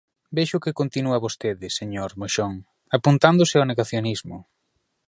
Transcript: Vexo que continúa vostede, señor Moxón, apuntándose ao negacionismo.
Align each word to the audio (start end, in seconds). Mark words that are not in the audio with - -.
Vexo 0.37 0.61
que 0.63 0.77
continúa 0.79 1.23
vostede, 1.25 1.67
señor 1.79 2.11
Moxón, 2.19 2.53
apuntándose 2.97 3.55
ao 3.57 3.67
negacionismo. 3.71 4.37